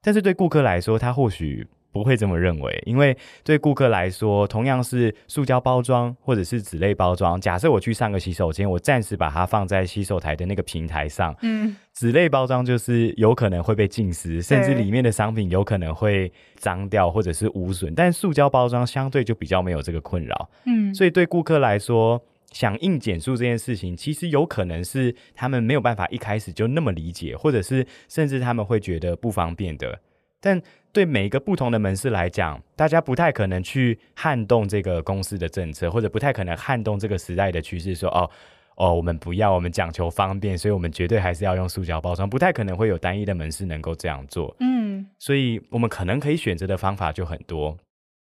[0.02, 22.22] 但是对顾客来说，他或许不会这么认为，因为对顾客来说，同样是塑胶包装或者是纸类包装，假设我去上个洗手间，我暂时把它放在洗手台的那个平台上，嗯，纸类包装就是有可能会被浸湿，甚至里面的商品有可能会脏掉或者是污损，但塑胶包装相对就比较没有这个困扰，嗯，所以对顾客来说。
[22.52, 29.98] 响应减速这件事情，其实有可能是他们没有办法一开始就那么理解，或者是甚至他们会觉得不方便的。
[30.38, 30.60] 但
[30.92, 38.30] 对每一个不同的门市来讲，大家不太可能去撼动这个公司的政策，或者不太可能撼动这个时代的趋势说，哦
[38.76, 44.54] 哦，我们不要，我们讲求方便，所以我们绝对还是要用塑胶包装，不太可能会有单一的门市能够这样做。
[44.60, 47.76] 嗯，所以我们可能可以选择的方法就很多。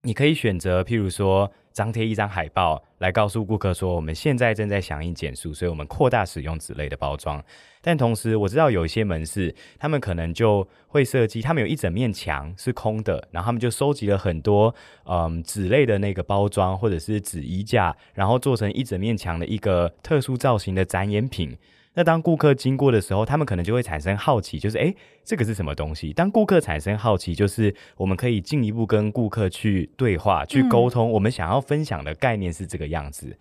[0.04, 7.44] 你可以选择，譬如说，张贴一张海报来告诉顾客说，我们现在正在响应减塑，所以我们扩大使用纸类的包装。
[7.82, 21.58] 但同时，我知道有一些门市，他们可能就会设计，他们有一整面墙是空的，然后他们就收集了很多嗯纸类的那个包装或者是纸衣架，然后做成一整面墙的一个特殊造型的展演品。
[21.94, 26.14] 那当顾客经过的时候，他们可能就会产生好奇，就是诶，这个是什么东西？
[26.14, 33.38] 当顾客产生好奇，就是我们可以进一步跟顾客去对话、去沟通，我们想要分享的概念是这个样子。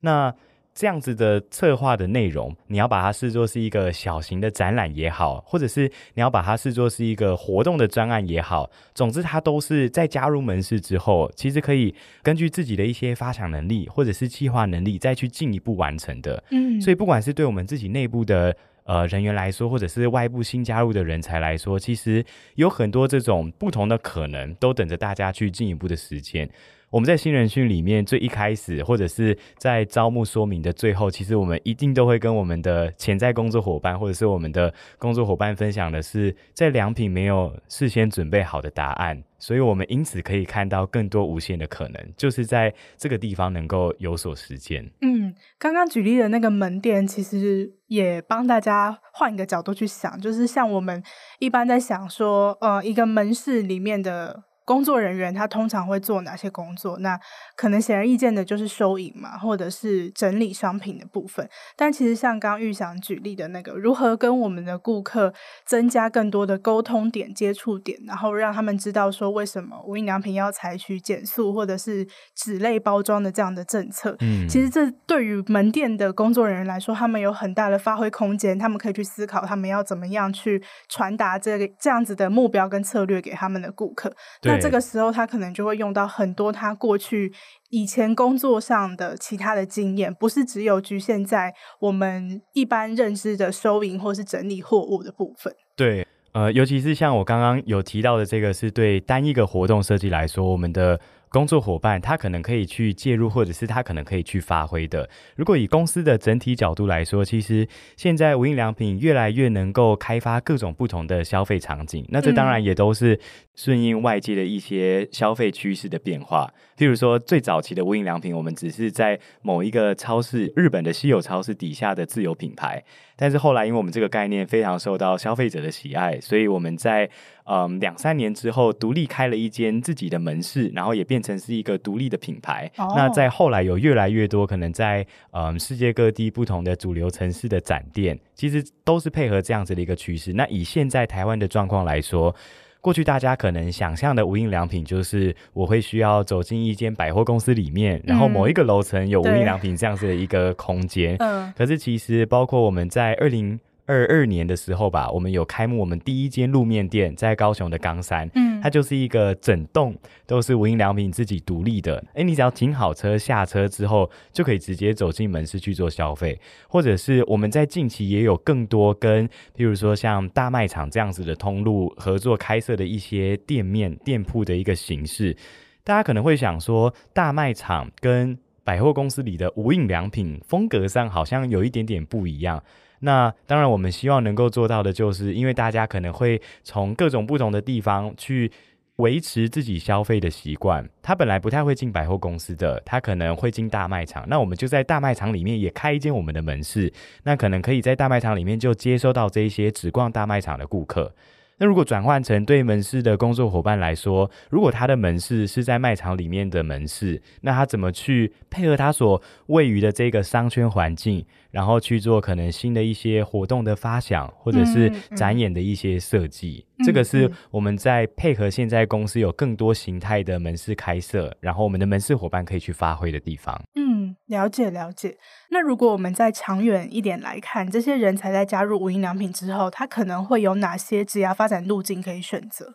[0.00, 0.34] 那。
[0.76, 16.44] 这样子的策划的内容，你要把它视作是一个小型的展览也好，或者是你要把它视作是一个活动的专案也好，总之它都是在加入门市之后，其实可以根据自己的一些发想能力或者是计划能力再去进一步完成的。
[16.50, 22.22] 嗯，所以不管是对我们自己内部的呃人员来说，或者是外部新加入的人才来说，其实
[22.56, 26.50] 有很多这种不同的可能，都等着大家去进一步的实践。
[26.96, 44.90] 我们在新人训里面最一开始，或者是在招募说明的最后，其实我们一定都会跟我们的潜在工作伙伴，或者是我们的工作伙伴分享的是，在良品没有事先准备好的答案，所以我们因此可以看到更多无限的可能，就是在这个地方能够有所实践。
[45.02, 51.02] 嗯，刚刚举例的那个门店，其实也帮大家换一个角度去想，就是像我们
[51.40, 54.44] 一般在想说，呃，一个门市里面的。
[54.66, 56.98] 工作人员他通常会做哪些工作？
[56.98, 57.18] 那
[57.54, 61.48] 可能显而易见的就是收银嘛，或者是整理商品的部分。
[61.76, 65.32] 但其实像刚刚玉祥举例的那个，如何跟我们的顾客
[65.64, 72.04] 增加更多的沟通点、接触点，然后让他们知道说为什么无印良品要采取减速或者是
[72.34, 74.16] 纸类包装的这样的政策。
[74.18, 84.12] 嗯，其实这对于门店的工作人员来说，他们有很大的发挥空间，他们可以去思考他们要怎么样去传达这个这样子的目标跟策略给他们的顾客。
[84.40, 84.55] 对。
[84.56, 87.32] 那这个时候，他可能就会用到很多他过去
[87.70, 95.54] 以前工作上的其他的经验，不是只有局限在我们一般认知的收银或是整理货物的部分。
[95.76, 100.98] 对，呃，尤其是像我刚刚有提到的这个，是对单一个活动设计来说，我们的。
[101.36, 105.06] 工作伙伴他可能可以去介入，或者是他可能可以去发挥的。
[105.34, 112.06] 如果以公司的整体角度来说，其实现在无印良品越来越能够开发各种不同的消费场景。
[112.08, 113.20] 那这当然也都是
[113.54, 116.50] 顺应外界的一些消费趋势的变化。
[116.78, 122.82] 譬如说，最早期的无印良品，我们只是在某一个超市，日本的稀有超市底下的自有品牌。
[123.18, 127.08] 但是后来，因为我们这个概念非常受到消费者的喜爱，所以我们在
[127.46, 132.70] 嗯两三年之后独立开了一间自己的门市，然后也变成是一个独立的品牌。
[132.76, 132.96] Oh.
[132.96, 140.32] 那在后来有越来越多可能在嗯世界各地不同的主流城市的展店，其实都是配合这样子的一个趋势。
[140.32, 142.34] 那以现在台湾的状况来说，
[142.80, 151.16] 过去大家可能想象的无印良品，就是我会需要走进一间百货公司里面，然后某一个楼层有无印良品这样子的一个空间。
[151.20, 153.58] 嗯，可是其实包括我们在二零。
[153.86, 175.36] 二二年的时候吧，我们有开幕我们第一间路面店，在高雄的冈山，嗯，它就是一个整栋都是无印良品自己独立的，哎，你只要停好车下车之后，就可以直接走进门市去做消费，或者是我们在近期也有更多跟，譬如说像大卖场这样子的通路合作开设的一些店面店铺的一个形式，
[175.84, 182.60] 大家可能会想说，大卖场跟百货公司里的无印良品风格上好像有一点点不一样。
[183.06, 188.50] 那当然，我们希望能够做到的，就是因为大家可能会从各种不同的地方去
[188.96, 190.84] 维持自己消费的习惯。
[191.00, 194.26] 他本来不太会进百货公司的，他可能会进大卖场。
[194.28, 196.92] 那我们就在大卖场里面也开一间我们的门市，
[197.22, 201.14] 那可能可以在大卖场里面就接收到这一些只逛大卖场的顾客。
[201.58, 216.64] 那如果转换成对门市的工作伙伴来说，如果他的门市是在卖场里面的门市，那他怎么去配合他所位于的这个商圈环境，然后去做可能新的一些活动的发想，或者是展演的一些设计？
[216.66, 223.58] 嗯嗯这个是我们在配合现在公司有更多形态的门市开设，然后我们的门市伙伴可以去发挥的地方。
[223.76, 225.16] 嗯，了解了解。
[225.50, 232.74] 那如果我们再长远一点来看，这些人才在加入无印良品之后，他可能会有哪些职业发展路径可以选择？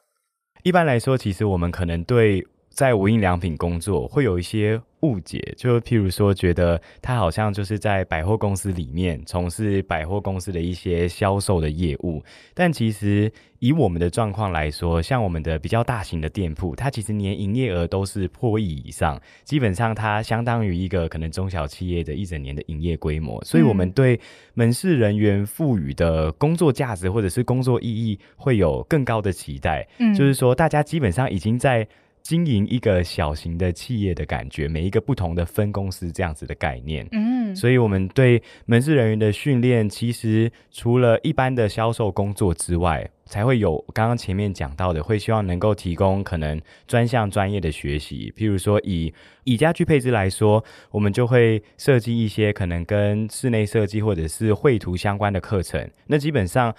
[0.63, 4.81] 一般来说，其实我们可能对在无印良品工作会有一些。
[5.01, 12.23] 误解，就譬如说，觉得他好像就是在百货公司里面从事百货公司的一些销售的业务，
[12.53, 24.19] 但其实以我们的状况来说，像我们的比较大型的店铺，它其实年营业额都是破亿以上，基本上它相当于一个可能中小企业的一整年的营业规模，所以我们对
[24.53, 31.87] 门市人员赋予的工作价值或者是工作意义会有更高的期待，嗯，就是说大家基本上已经在。
[32.21, 49.13] 经营一个小型的企业的感觉，每一个不同的分公司这样子的概念，嗯，所以我们对门市人员的训练，其实除了一般的销售工作之外，才会有刚刚前面讲到的，会希望能够提供可能专项专业的学习，譬如说以
[49.43, 56.73] 以家具配置来说，我们就会设计一些可能跟室内设计或者是绘图相关的课程，那基本上。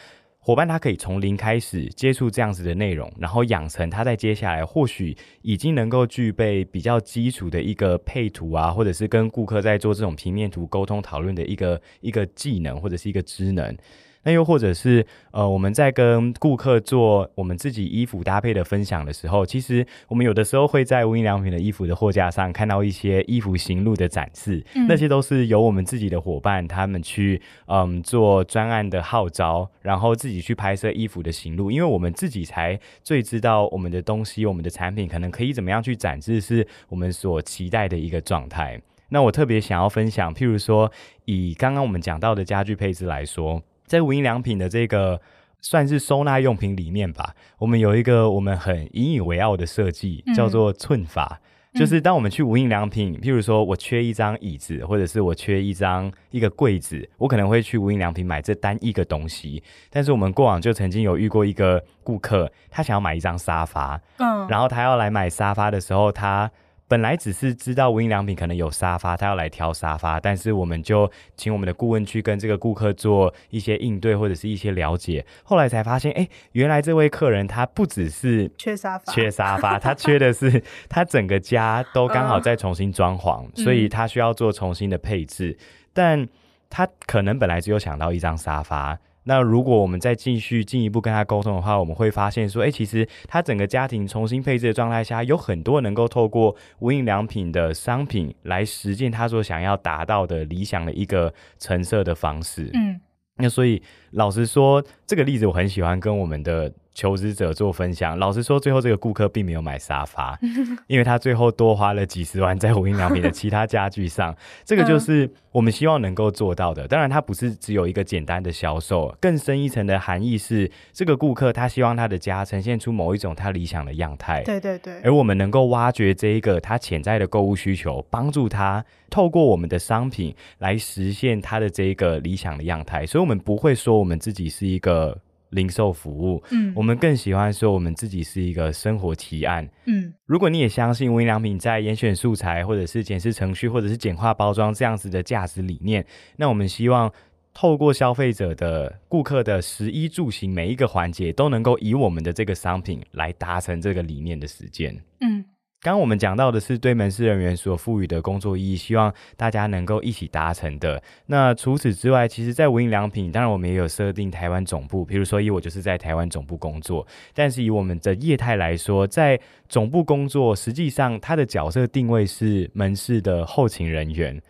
[0.44, 13.76] 伙伴他可以从零开始接触这样子的内容，然后养成他在接下来或许已经能够具备比较基础的一个配图啊，或者是跟顾客在做这种平面图沟通讨论的一个一个技能或者是一个职能。
[14.24, 38.80] 那又或者是呃，我们在跟顾客做我们自己衣服搭配的分享的时候，其实我们有的时候会在无印良品的衣服的货架上看到一些衣服行路的展示，嗯，那些都是由我们自己的伙伴他们去嗯做专案的号召，然后自己去拍摄衣服的行路，因为我们自己才最知道我们的东西、我们的产品可能可以怎么样去展示，是我们所期待的一个状态。
[39.08, 40.90] 那我特别想要分享，譬如说
[41.24, 43.60] 以刚刚我们讲到的家具配置来说。
[43.86, 45.20] 在无印良品的这个
[45.60, 51.40] 算是收纳用品里面吧，我们有一个我们很引以为傲的设计，叫做寸法。
[51.74, 59.62] 就是当我们去无印良品，譬如说我缺一张椅子，或者是我缺一张一个柜子，我可能会去无印良品买这单一个东西。
[59.88, 66.50] 但是我们过往就曾经有遇过一个顾客，他想要买一张沙发，嗯，然后他要来买沙发的时候，他。
[66.92, 85.64] 本来只是知道无印良品可能有沙发，他要来挑沙发，但是我们就请我们的顾问去跟这个顾客做一些应对或者是一些了解，后来才发现，哎，原来这位客人他不只是缺沙发，缺沙发，他缺的是他整个家都刚好在重新装潢，呃、所以他需要做重新的配置，嗯、
[85.94, 86.28] 但
[86.68, 88.98] 他可能本来只有想到一张沙发。
[89.24, 102.70] 那如果我们再继续进一步跟他沟通的话，我们会发现说，哎、欸，其实他整个家庭重新配置的状态下，有很多能够透过无印良品的商品来实现他所想要达到的理想的一个成色的方式。
[102.74, 103.00] 嗯，
[103.36, 106.72] 那所以老实说，这个例子我很喜欢跟我们的。
[106.94, 110.38] 求职者做分享，老实说，最后这个顾客并没有买沙发，
[110.88, 114.36] 因为他最后多花了几十万在无印良品的其他家具上。
[114.62, 116.86] 这个就是我们希望能够做到的。
[116.86, 124.42] 当然，它不是只有一个简单的销售，更深一层的含义是，这个顾客他希望他的家呈现出某一种他理想的样态。
[124.42, 125.00] 对对对。
[125.00, 133.06] 而我们能够挖掘这一个他潜在的购物需求，帮助他透过我们的商品来实现他的这一个理想的样态。
[133.06, 135.01] 所以，我们不会说我们自己是一个。
[135.50, 146.04] 零售服务，嗯，我们更喜欢说我们自己是一个生活提案，嗯，如果你也相信无印良品在严选素材，或者是检视程序，或者是简化包装这样子的价值理念，
[146.36, 147.12] 那我们希望
[147.52, 155.44] 透过消费者的顾客的食衣住行每一个环节，都能够以我们的这个商品来达成这个理念的实践，嗯。
[155.84, 161.02] 刚刚我们讲到的是对门市人员所赋予的工作意义，希望大家能够一起达成的。
[161.26, 167.04] 那除此之外，其实，在无印良品，当然我们也有设定台湾总部，比如说以我就是在台湾总部工作。
[167.34, 174.40] 但是以我们的业态来说，在总部工作，实际上它的角色定位是门市的后勤人员。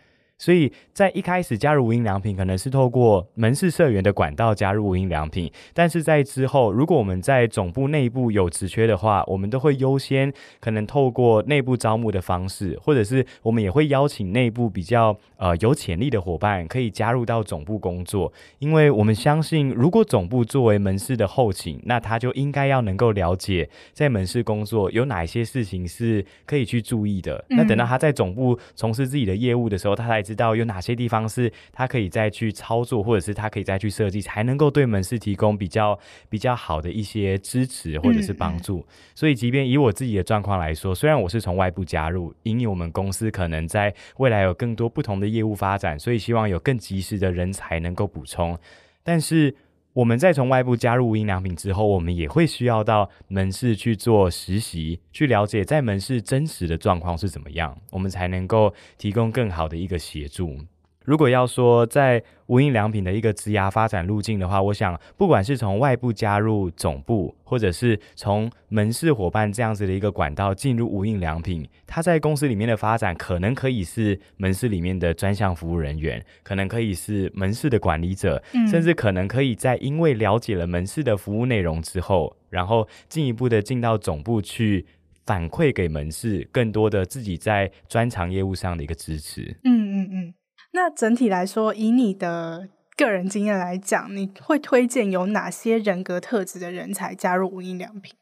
[0.43, 10.29] 所以在一开始加入无印良品，可能是透过门市社员的管道加入无印良品，但是在之后，如果我们在总部内部有职缺的话，我们都会优先
[10.59, 18.29] 可能透过内部招募的方式，或者是我们也会邀请内部比较呃有潜力的伙伴可以加入到总部工作，
[18.59, 27.45] 因为我们相信，如果总部作为门市的后勤，那他就应该要能够了解在门市工作有哪些事情是可以去注意的。
[27.47, 30.32] 那等到他在总部从事自己的业务的时候，他才知。
[30.33, 38.83] 知道有哪些地方是他可以再去操作，或者是他可以再去设计，才能够对门市提供比较比较好的一些支持或者是帮助。
[39.13, 48.57] 所以，即便以我自己的状况来说，虽然我是从外部加入，因为我们公司可能在未来有更多不同的业务发展，所以希望有更及时的人才能够补充，
[49.03, 49.55] 但是。
[49.93, 60.57] 我们在从外部加入无印良品之后，我们也会需要到门市去做实习，去了解在门市真实的状况是怎么样，我们才能够提供更好的一个协助。
[61.03, 84.85] 如果要说在无印良品的一个职涯发展路径的话，我想不管是从外部加入总部，或者是从门市伙伴这样子的一个管道进入无印良品，他在公司里面的发展可能可以是门市里面的专项服务人员，可能可以是门市的管理者，嗯、甚至可能可以在因为了解了门市的服务内容之后，然后进一步的进到总部去
[85.25, 89.55] 反馈给门市更多的自己在专长业务上的一个支持。
[89.63, 90.33] 嗯嗯嗯。
[90.75, 92.67] 那整体来说，以你的
[92.97, 98.15] 个人经验来讲，你会推荐有哪些人格特质的人才加入无印良品？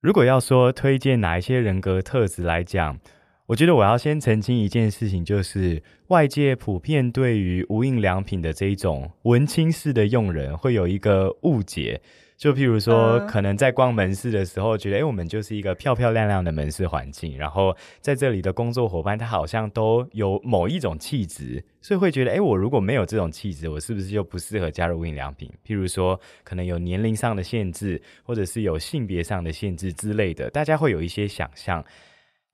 [0.00, 2.98] 如果要说推荐哪一些人格特质来讲，
[3.48, 12.00] 我觉得我要先澄清一件事情，就是外界普遍对于无印良品的这一种文青式的用人会有一个误解。
[12.40, 25.52] 就譬如说，可能在逛门市的时候，觉得，哎，我们就是一个漂漂亮亮的门市环境，然后在这里的工作伙伴，他好像都有某一种气质，所以会觉得，哎，我如果没有这种气质，我是不是就不适合加入无印良品？
[25.66, 31.84] 譬如说，可能有年龄上的限制，或者是有性别上的限制之类的，大家会有一些想象。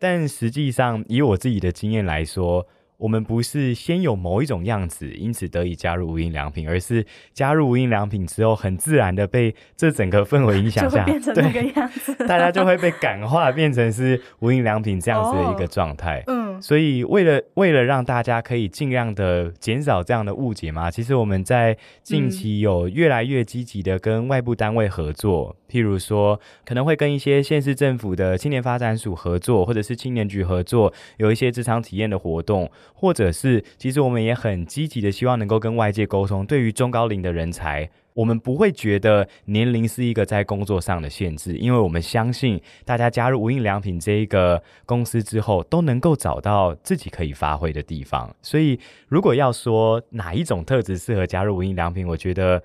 [0.01, 2.67] 但实际上，以我自己的经验来说，
[2.99, 16.21] 我们不是先有某一种样子，因此得以加入无印良品，而是加入无印良品之后，很自然的被这整个氛围影响下，变成那个样子，大家就会被感化，变成是无印良品这样子的一个状态。
[16.21, 32.71] 哦、嗯，所以为了为了让大家可以尽量的减少这样的误解嘛，其实我们在近期有越来越积极的跟外部单位合作，嗯、譬如说可能会跟一些县市政府的青年发展署合作，或者是青年局合作，有一些职场体验的活动。
[32.95, 48.35] 或者是，其实我们也很积极的希望能够跟外界沟通，对于中高龄的人才，我们不会觉得年龄是一个在工作上的限制，因为我们相信大家加入无印良品这一个公司之后，都能够找到自己可以发挥的地方。
[48.41, 52.63] 所以，如果要说哪一种特质适合加入无印良品，我觉得，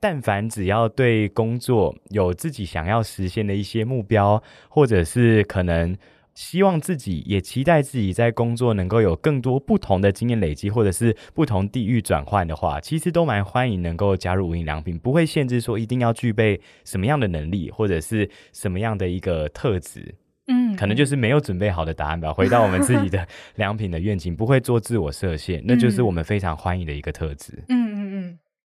[0.00, 5.96] 但凡只要对工作有自己想要实现的一些目标，或者是可能。
[6.36, 20.14] 希望自己也期待自己在工作能够有更多不同的经验累积，或者是不同地域转换的话，其实都蛮欢迎能够加入无印良品，不会限制说一定要具备什么样的能力或者是什么样的一个特质。
[20.48, 22.32] 嗯，可能就是没有准备好的答案吧。
[22.32, 23.26] 回到我们自己的
[23.56, 27.64] 良品的愿景，不会做自我设限，那就是我们非常欢迎的一个特质。
[27.68, 27.96] 嗯。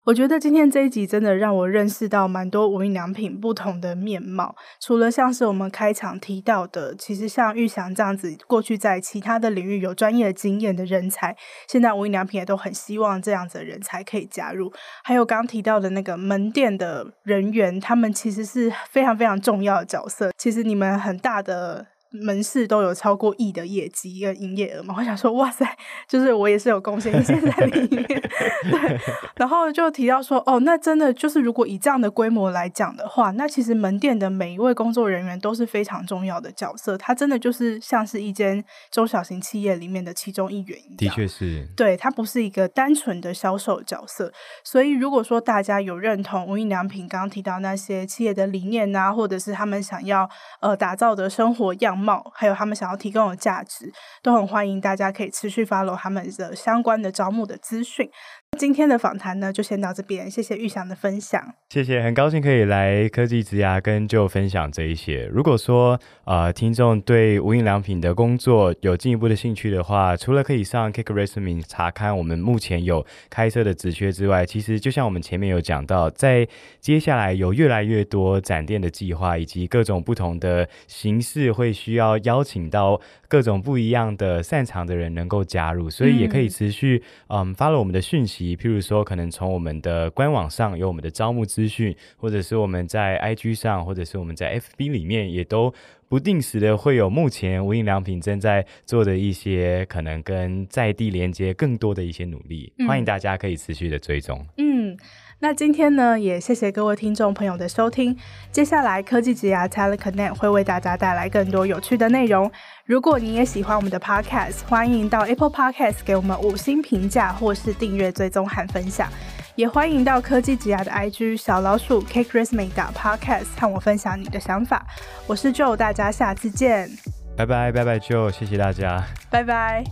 [0.07, 4.55] 我觉得今天这一集真的让我认识到蛮多无印良品不同的面貌。
[4.79, 11.35] 除了像是我们开场提到的，其实像玉祥这样子，过去在其他的领域有专业经验的人才，
[11.67, 14.71] 现在无印良品也都很希望这样子的人才可以加入。
[15.03, 20.31] 还有刚刚提到的那个门店的人员，他们其实是非常非常重要的角色。
[20.37, 21.87] 其实你们很大的。
[22.11, 24.95] 门市都有超过亿的业绩跟营业额嘛？
[24.97, 25.65] 我想说，哇塞，
[26.07, 28.03] 就是我也是有贡献一些在里面。
[28.07, 28.99] 对，
[29.35, 40.97] 然后就提到说，哦，那真的就是如果以这样的规模来讲的话，那其实门店的每一位工作人员都是非常重要的角色，他真的就是像是一间中小型企业里面的其中一员一样。
[40.97, 44.31] 的确是，对，他不是一个单纯的销售角色。
[44.63, 50.29] 所以如果说大家有认同无印良品刚刚提到那些企业的理念啊，或者是他们想要
[50.61, 52.31] 呃打造的生活样貌。
[52.35, 53.91] 还有他们想要提供的价值，
[54.21, 58.09] 都很欢迎大家可以持续 follow 他们的相关的招募的资讯。
[58.57, 60.31] 今天的访谈呢，就先到这边。
[60.31, 65.27] 谢谢玉祥的分享，谢谢，很高兴可以来科技职涯跟 Joe 分享这一些。
[65.31, 76.47] 如果说呃听众对无印良品的工作有进一步的兴趣的话，除了可以上 CakeResume 查看我们目前有开设的职缺之外，其实就像我们前面有讲到，在
[76.79, 88.46] 接下来有越来越多展店的计划，以及各种不同的形式会需要邀请到各种不一样的擅长的人能够加入，所以也可以持续嗯 follow 我们的讯息。
[88.55, 95.73] 譬如说，可能从我们的官网上有我们的招募资讯，或者是我们在 IG 上，或者是我们在 FB 里面，也都
[96.07, 104.45] 不定时的会有目前无印良品正在做的一些可能跟在地连接更多的一些努力，嗯、欢迎大家可以持续的追踪。
[104.57, 104.97] 嗯。
[105.39, 108.17] 那今天呢，也谢谢各位听众朋友的收听。
[108.51, 112.51] 接下来科技职涯 Talent Connect 会为大家带来更多有趣的内容。
[112.85, 119.07] 如果你也喜欢我们的 Podcast，欢迎到 Apple Podcast 给我们五星评价，或是订阅、追踪和分享。
[119.55, 124.85] 也欢迎到科技职涯的 IG 小老鼠 CakeResume 打 Podcast 和我分享你的想法。
[125.27, 126.89] 我是 Joe，大家下次见。
[127.35, 129.03] 拜拜拜拜，Joe，谢谢大家。
[129.29, 129.83] 拜拜。